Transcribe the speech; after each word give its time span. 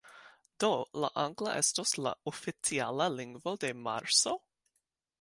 Do, 0.63 0.69
la 1.03 1.11
angla 1.25 1.53
estos 1.59 1.93
la 2.07 2.15
oficiala 2.33 3.11
lingvo 3.21 3.57
de 3.67 3.75
Marso? 3.87 4.39